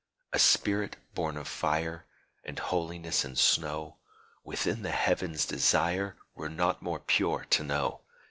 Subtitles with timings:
[0.33, 2.07] A spirit born of fire
[2.43, 3.97] And holiness and snow
[4.43, 8.01] Within the Heavens' desire, Were not more pure to know.